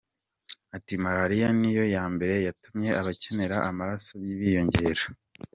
[0.75, 5.03] Ati “Malaria niyo ya mbere yatumye abakenera amaraso biyongera.